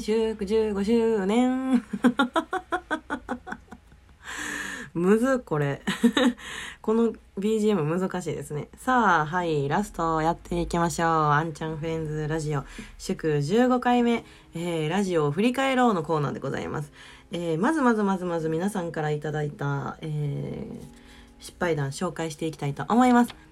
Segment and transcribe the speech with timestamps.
[0.00, 1.84] 年祝15周年。
[4.94, 5.82] むずこれ。
[6.82, 8.68] この BGM 難しいですね。
[8.76, 9.68] さあはい。
[9.68, 11.08] ラストやっていきましょう。
[11.08, 12.64] あんちゃんフレンズラジオ。
[12.98, 16.90] 祝15回目、えー、ラジオを振り返ろうのコーナーでございます、
[17.30, 20.84] えー、まずまずまずまず皆さんからいただいた、えー、
[21.38, 23.49] 失敗談紹介していきたいと思います。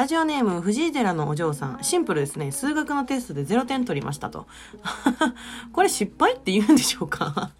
[0.00, 1.84] ラジオネーム、藤井寺のお嬢さん。
[1.84, 2.52] シンプルですね。
[2.52, 4.46] 数学のテストで0点取りましたと。
[5.74, 7.50] これ失敗って言うんでしょうか？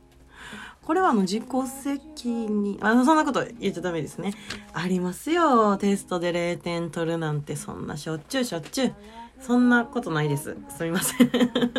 [0.84, 4.34] これはあの自己責任、あの、そんなこと言っちゃダメですね。
[4.74, 5.78] ありますよ。
[5.78, 8.94] テストで0点取るなんて、そんなしょっちゅうしょっちゅう。
[9.40, 10.58] そんなことないです。
[10.68, 11.30] すみません。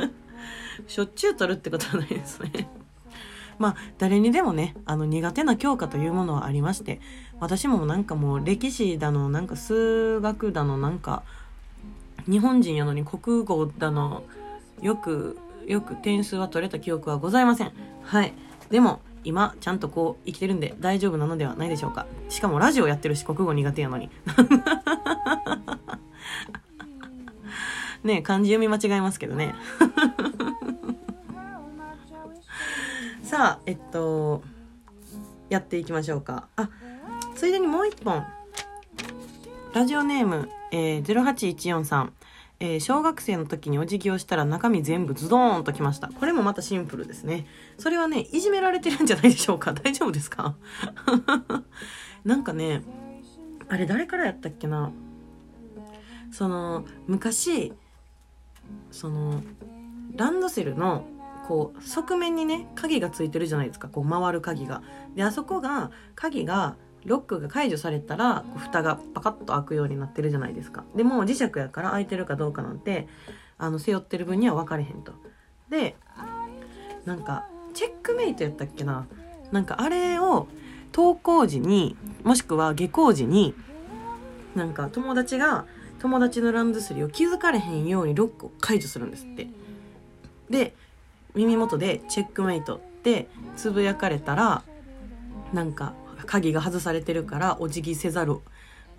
[0.88, 2.68] しょっちゅう取るってことはないですね。
[3.60, 7.00] まあ、誰にでもね、あの、苦手な教科というものはありまして、
[7.40, 11.24] 私もなんかもう歴史だの、なんか数学だの、なんか、
[12.30, 14.24] 日本人やのに国語だの、
[14.82, 17.72] よく、よく点数は取れた記憶はございません。
[18.04, 18.34] はい。
[18.70, 22.06] でも、今、ちゃんとこう、生きてるんで大丈夫なのではないでしょうか。
[22.30, 24.10] しかもラジオやってるし、国語苦手やのに。
[28.04, 29.56] ね漢字読み間違えますけどね。
[33.36, 34.44] さあ、えっと、
[35.50, 36.48] やっていきましょうか。
[36.56, 36.70] あ、
[37.36, 38.24] ついでにもう一本。
[39.74, 42.12] ラジオネーム、えー、08143。
[42.62, 46.08] えー、小学生の時にお辞儀をしたら中身全部ズドーンときました。
[46.08, 47.46] これもまたシンプルですね。
[47.78, 49.74] それはね、いじめられてるんじゃないでしょうか。
[49.84, 50.56] 大丈夫ですか？
[52.24, 52.84] なんかね、
[53.68, 54.94] あれ誰からやったっけな？
[56.32, 57.74] その、昔、
[58.92, 59.44] その、
[60.16, 61.06] ランドセルの、
[61.48, 63.88] こう、側面にね、鍵がついてるじゃないですか。
[63.88, 64.82] こう、回る鍵が。
[65.16, 73.08] で、あそこが、鍵が、ロックが解除されたらこう蓋がパカッと開くようになってるじゃないですかでも磁石やから開いてるかどうかなんて
[73.58, 75.14] あの背負ってる分には分かれへんと
[75.70, 75.96] で
[77.06, 79.08] なんかチェックメイトやったっけな
[79.52, 80.48] なんかあれを
[80.94, 83.54] 登校時にもしくは下校時に
[84.56, 85.66] なんか友達が
[86.00, 89.48] 友達のランドセルを気づかれへんようにロックを解除するんですって
[90.50, 90.74] で
[91.36, 94.64] 耳元で「チェックメイト」ってつぶやかれたら
[95.54, 95.94] なんか
[96.26, 98.42] 鍵が外されてるからお辞儀せざるを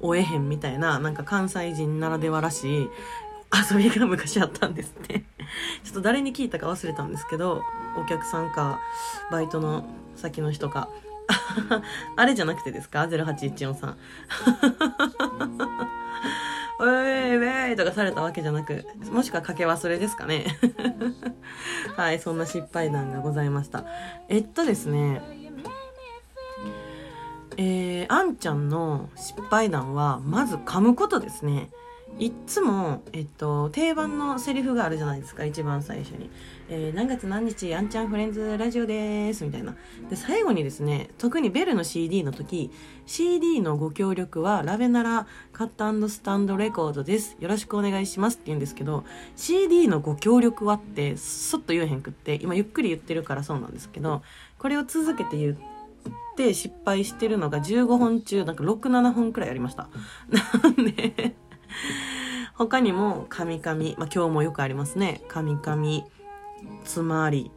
[0.00, 2.88] 得へんみたいななんか関西人ならではらしい
[3.70, 5.25] 遊びが昔あったんですね
[5.84, 7.62] ちょっと誰に聞いたか忘れたんですけど
[7.96, 8.80] お客さんか
[9.30, 9.84] バイトの
[10.16, 10.88] 先の人か
[12.16, 13.97] あれじゃなくてですか ?08143 さん。
[16.78, 20.44] おいウェイとかされたわけじゃなく、もしくはかけ忘れですかね。
[21.97, 23.84] はい、そんな失敗談がございました。
[24.28, 25.22] えっとですね、
[27.56, 31.70] えー、あんちゃんの失敗談はまず噛むことですね
[32.19, 36.31] いっつも、えっと、定番のセリフがあるじゃないですか一番最初に
[36.71, 39.75] 「えー、何月何日あんちゃんフレンズラジオです」みたいな。
[40.09, 42.71] で最後にですね特にベルの CD の時
[43.05, 45.69] CD のご協力はラベナラカッ
[46.00, 47.37] トスタンドレコードです。
[47.39, 54.23] よろしくお願いしますって言うんですけど CD のご協力はってそっと言えへんくって今ゆっくり言ってるからそうなんですけど
[54.59, 59.88] これを続けて言ってっ失敗してるのが15本中なんか67本くらいありました。
[60.62, 61.34] なんで
[62.54, 65.22] 他にもカミカミ、まあ、今日もよくありますね。
[65.28, 66.04] カミカミ。
[66.84, 67.50] つまり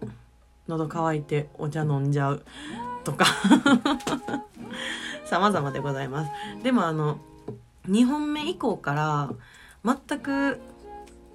[0.67, 2.43] 喉乾いてお茶飲んじゃう。
[3.03, 3.25] とか。
[5.25, 6.31] 様々でございます。
[6.63, 7.19] でもあの
[7.87, 9.29] 2本目以降から
[9.83, 10.59] 全く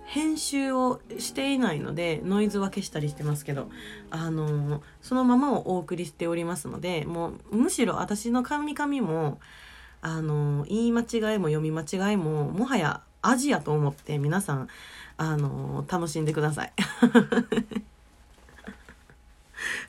[0.05, 3.71] 編集をしていないのでノイズは消したりしてますけど
[4.11, 9.41] あのそのままをお送りしておりますのでもうむしろ私のカミカミも
[10.07, 14.69] あの言い間違いも読み間違いももはやアジアと思って皆さん
[15.17, 16.73] あの楽しんでください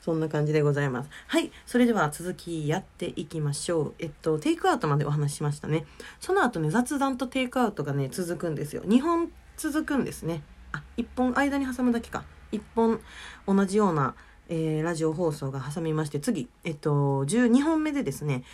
[0.00, 1.10] そんな感じでございます。
[1.26, 1.50] はい。
[1.66, 3.94] それでは続きやっていきましょう。
[3.98, 5.84] えっと、テイクアウトまでお話ししましたね。
[6.20, 8.84] その後ね、雑談とテイクアウトがね、続くんですよ。
[8.88, 10.42] 日本続くんですね。
[10.72, 12.24] あ、1本間に挟むだけか。
[12.52, 13.00] 1本
[13.46, 14.14] 同じような、
[14.48, 18.44] えー、ラジオ放送が挟みまして、次、えっと、12本目でですね、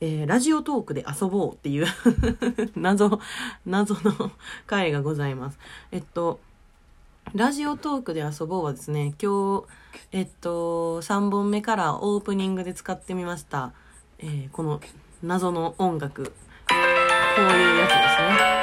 [0.00, 1.86] えー、ラジオトークで遊ぼうっていう
[2.74, 3.20] 謎、
[3.66, 4.32] 謎の
[4.66, 5.58] 回がございます。
[5.92, 6.40] えっと、
[7.34, 9.64] ラジオトークで遊ぼうはですね、今日、
[10.12, 13.72] えっと、3本目からオープニングで使ってみました、
[14.18, 14.80] えー、この
[15.22, 16.24] 謎の音楽。
[16.24, 16.32] こ
[17.38, 18.60] ういうやつですね。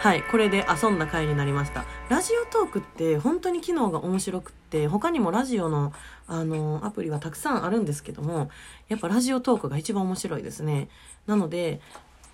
[0.00, 1.84] はい、これで遊んだ回になりました。
[2.08, 5.92] ラジオトークって本当に機能が面白くって、他にもラジオの
[6.28, 8.50] あのアプリはたくさんあるんですけども、
[8.88, 10.88] やっぱラジオトークが一番面白いですね。
[11.26, 11.80] なので、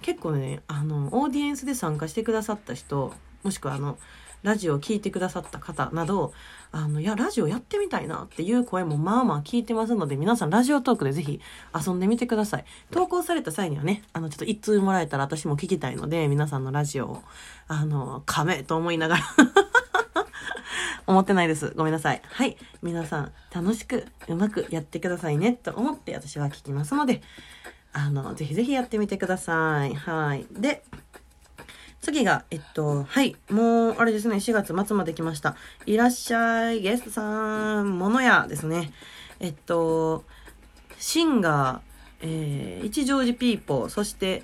[0.02, 3.98] 結構ね、あの、オーディエンスで参加してくださった人、もしくはあの、
[4.42, 6.34] ラジオを聴いてくださった方など、
[6.70, 11.40] あの、いや、ラジオやってみたいなっていう声もまあまあ聞いてますので、皆さんラジオトークでぜひ
[11.74, 12.64] 遊んでみてください。
[12.90, 17.22] 投稿された際にはね、あの、ちょっと一通もらえたら私も聞きたいので、皆さんのラジオを、
[17.66, 19.24] あの、カメと思いながら
[21.06, 21.72] 思ってないです。
[21.76, 22.20] ごめんなさい。
[22.24, 22.56] はい。
[22.82, 27.22] 皆さん、楽しく、うまくやってくださいね、と思って私は聞きますので、
[27.92, 29.94] あの、ぜひぜひやってみてください。
[29.94, 30.46] はい。
[30.50, 30.82] で、
[32.00, 35.56] 次が、えっと、はい、もう、あれですね、4月末まで来ました。
[35.86, 38.92] いらっしゃい、ゲストさん、ものやですね。
[39.40, 40.24] えっと、
[40.98, 41.80] シンガー、
[42.22, 44.42] えー、一乗寺ピーポー、そして、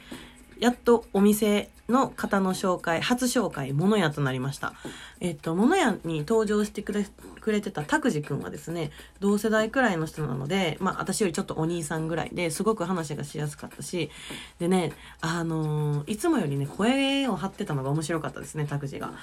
[0.58, 4.72] やっとお店の方の紹介、初紹介、ものやとなりました。
[5.20, 7.06] えっと、ものやに登場してくれ、
[7.40, 8.90] くれてた拓司くんはですね、
[9.20, 14.10] 同世代くらいの人なので、まあ、私よりちょっとお兄さんぐらいですごく話がしやすかったし、
[14.58, 19.12] でね、あのー、いつもよりね、声を張ってたのが面白かったですね、拓司が。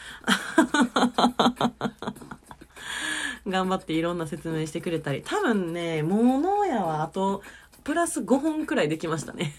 [3.47, 7.41] 頑張っていろんな説明してくれたり、多分ね、ものやはあと、
[7.83, 9.53] プラス5本くらいできましたね。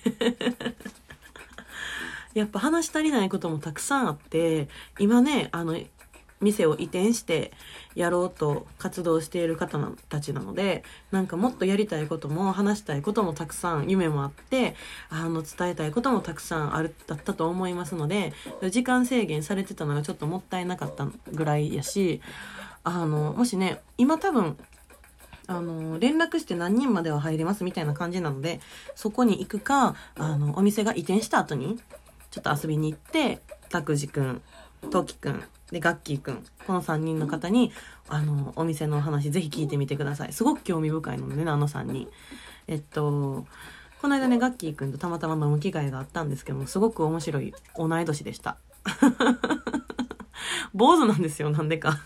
[2.34, 4.68] やっぱ話し足りないこともたくさんあって、
[4.98, 5.78] 今ね、あの、
[6.40, 7.52] 店を移転して
[7.94, 9.78] やろうと活動している方
[10.08, 14.74] たちなので、なんかもっとやりたいことも話したいこともたくさん夢もあって、
[15.10, 18.32] あの伝えたいこともたくさんある、だったと思いますので、
[18.70, 22.22] 時間制限されてたのがちょっともったいなかったぐらいやし、
[22.84, 24.56] あの、もしね、今多分
[25.46, 28.60] あの、連絡して何人までは入れますみたいな感じなので、
[28.94, 31.80] そこに行くか、あの、お店が移転した後に、
[32.30, 34.42] ちょっと遊びに行って、拓司くん、
[34.90, 37.72] トキくん、で、ガッキーくん、この3人の方に、
[38.08, 40.32] あの、お店の話ぜひ聞いてみてください。
[40.32, 42.08] すごく興味深いのでね、あの3人。
[42.66, 43.46] えっと、
[44.00, 48.56] この間ね、ガッキーくんとたまたま飲む機会があったんですけども、すごく面白い同い年でした。
[50.72, 51.98] 坊主なんですよ、なんでか。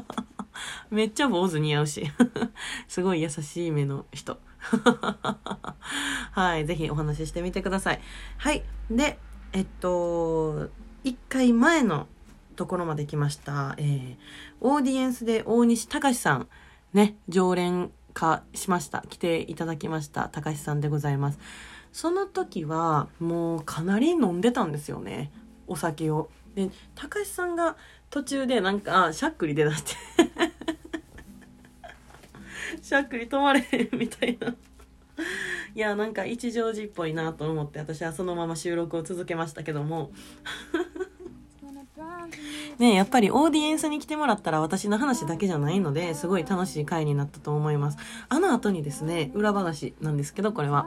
[0.90, 2.10] めっちゃ坊主似合うし。
[2.88, 4.38] すごい優しい目の人。
[6.32, 8.00] はい、ぜひお話ししてみてください。
[8.38, 8.62] はい。
[8.90, 9.18] で、
[9.54, 10.70] えっと、
[11.04, 12.06] 一回前の
[12.56, 13.74] ところまで来ました。
[13.76, 14.16] えー、
[14.60, 16.48] オーディエンスで大西隆さん、
[16.94, 19.04] ね、常連化しました。
[19.10, 20.30] 来ていただきました。
[20.30, 21.38] 隆さんでございます。
[21.92, 25.30] その時は、もうかなり飲んでたんですよね。
[25.66, 26.30] お酒を。
[26.54, 27.76] で、隆さんが
[28.08, 29.94] 途中でなんか、しゃっくり出だして
[32.80, 34.54] しゃっくり止まれへんみたいな。
[35.74, 40.10] いや、なんか一乗寺っぽいなと思って私はそのまま収録を続けましたけども。
[42.78, 47.98] ねやっぱりオーディエンスに来てもらったら私の話だけじゃないので、すごい楽しい回になったと思います。
[48.28, 50.86] あの後にですね、裏話なんですけど、これは。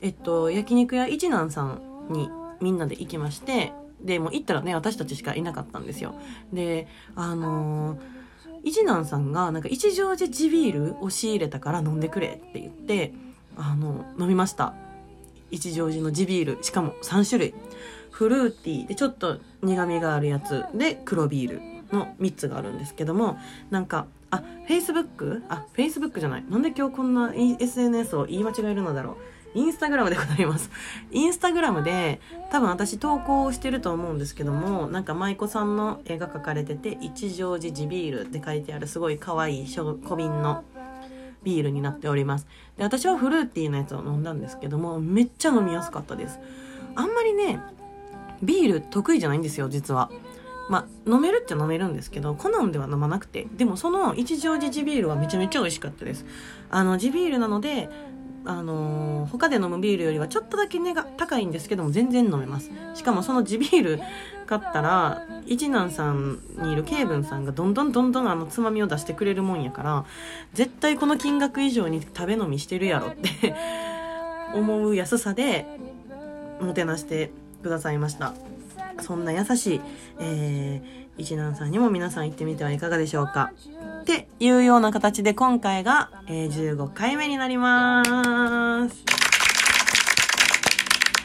[0.00, 1.80] えっと、焼肉屋一南さん
[2.10, 2.28] に
[2.60, 3.72] みんなで行きまして、
[4.02, 6.14] で、もう行ったらね、私たちしかいなかったんですよ。
[6.52, 8.24] で、あのー
[8.64, 13.12] 一南さんがなんか一乗寺地ビールを仕入れたから飲んでくれって言って
[13.56, 14.74] あの飲みました。
[15.50, 16.62] 一乗寺の地ビール。
[16.64, 17.54] しかも3種類。
[18.10, 20.64] フルーティーでちょっと苦みがあるやつ。
[20.74, 23.38] で黒ビールの3つがあるんですけども
[23.70, 25.42] なんかあフェイスブック？
[25.48, 26.44] あフェイスブックじゃない。
[26.48, 29.16] なんで今日こんな SNS を言い間違えるのだろう。
[29.56, 30.68] インスタグラムでございます。
[31.12, 32.20] インスタグラムで
[32.50, 40.64] 多分私投稿してると思うんですけども、なんか舞妓さんの絵が描かれてて、一乗寺地ビールって書いてあるすごい可愛い小瓶の
[41.44, 42.46] ビールになっております。
[42.76, 46.40] で、私はフルーティーなやつを飲んだんですけども、めっちゃ飲みやすかったです。
[46.96, 47.60] あんまりね、
[48.42, 50.10] ビール得意じゃないんですよ、実は。
[50.68, 53.46] まあ、飲めるっちゃ飲めるんですけど、好んでは飲まなくて。
[53.56, 56.24] でもその一乗寺地ビールはめちゃめちゃ美味しかったです。
[56.70, 57.90] あの、地ビールなので、
[58.46, 62.70] あのー、他で飲むビールよりはちょっとだけ値が高いんですけども全然飲めます。
[62.94, 64.00] しかもその地ビール
[64.46, 70.04] 買ったら一南さんにいるケイブンさんがどんどんどんどんあのつまみを出してくれるもんやから
[70.52, 73.54] 絶対この金額以上に食べ飲みしてるやろって
[74.54, 75.66] 思う安さで
[76.60, 77.30] もてなして
[77.62, 78.34] くださいました。
[79.00, 79.80] そんな優しい、
[80.20, 83.52] えー、一南さんにも皆さん行ってみてはいかがでしょうか
[84.02, 89.24] っていうような形で今回が、えー、15回目になります。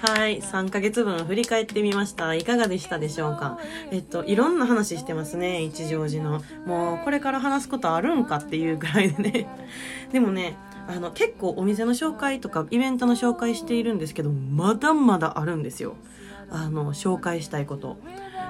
[0.01, 0.39] はい。
[0.39, 2.33] 3ヶ月分振り返ってみました。
[2.33, 3.59] いかがでしたでしょうか
[3.91, 5.61] えっと、いろんな話してますね。
[5.61, 6.41] 一乗寺の。
[6.65, 9.47] もう、これから話すことあるんかっていうぐらいでね。
[10.13, 10.55] でもね、
[10.87, 15.95] あの、結構お店の紹介とかイベントの紹介しているんですけど、まだまだあるんですよ。
[16.49, 17.97] あの、紹介したいこと。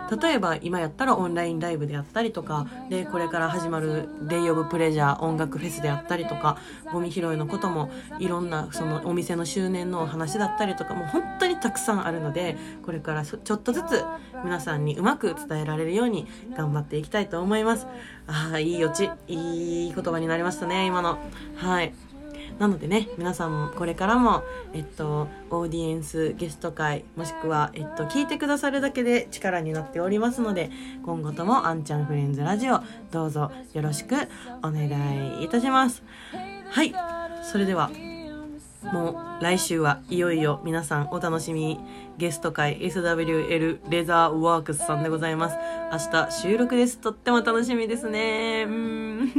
[0.10, 6.58] 例えば今やったらオンラインライブであったりとかでこれから始まる「デイ・オブ・プレジャー」音楽フェスであったりとか
[6.92, 14.04] ゴミ拾いのこともいろんなそのお店の周年のお話だったりとかもう本当にたくさんあるのでこれからちょっとずつ
[14.44, 17.88] 皆さんにうまく伝えられるように頑張っていきたいと思います。
[18.28, 21.18] ああいいオチいい言葉になりましたね今の。
[21.56, 21.94] はい。
[22.60, 30.70] なのでね皆さんもこれからも、えっと、オーディエンスゲスト会もしくは、えっと、聞いてくださるだけで力になっておりますので
[31.04, 34.16] 今後ともあんちゃんフレンズラジオどうぞよろしく
[34.62, 34.90] お願
[35.40, 36.04] いいたします。
[36.70, 36.94] はい
[37.44, 38.09] それでは。
[38.84, 41.80] もう来週はいよいよ皆さんお楽しみ
[42.18, 45.58] ゲスト会 SWL レザーワークスさんでございます。
[45.92, 46.98] 明日収録です。
[46.98, 48.66] とっても楽しみですね。
[48.68, 49.32] うん。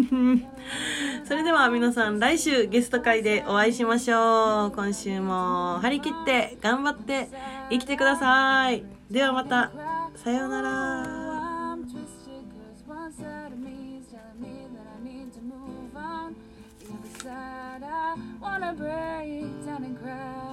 [1.24, 4.70] それでは皆さん来週ゲスト会でお会いしましょう。
[4.72, 7.28] 今週も張り切って頑張って
[7.70, 8.84] 生きてください。
[9.10, 9.70] ではまた。
[10.16, 11.19] さようなら。
[18.40, 20.49] wanna break down and cry.